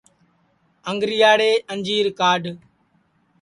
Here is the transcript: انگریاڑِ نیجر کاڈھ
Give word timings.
انگریاڑِ 0.89 1.39
نیجر 1.77 2.07
کاڈھ 2.19 2.47